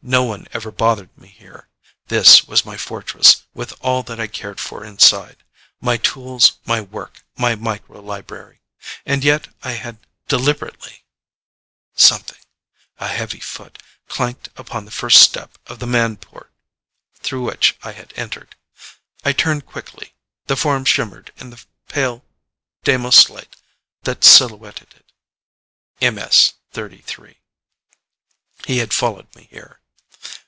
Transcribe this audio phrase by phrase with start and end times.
[0.00, 1.68] No one ever bothered me here.
[2.06, 5.38] This was my fortress, with all that I cared for inside.
[5.80, 8.60] My tools, my work, my micro library.
[9.04, 11.02] And yet I had deliberately
[11.96, 12.38] Something
[13.00, 16.52] a heavy foot clanked upon the first step of the manport
[17.16, 18.54] through which I had entered.
[19.24, 20.14] I turned quickly.
[20.46, 22.24] The form shimmered in the pale
[22.84, 23.56] Deimoslight
[24.04, 24.94] that silhouetted
[26.00, 26.12] it.
[26.14, 27.38] MS 33.
[28.64, 29.80] He had followed me here.